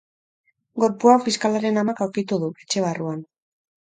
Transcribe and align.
Gorpua 0.83 1.17
fiskalaren 1.25 1.77
amak 1.83 2.01
aurkitu 2.05 2.39
du, 2.45 2.51
etxe 2.65 2.83
barruan. 2.87 3.23